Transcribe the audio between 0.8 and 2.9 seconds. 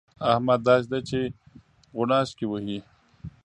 دی چې غوڼاشکې وهي.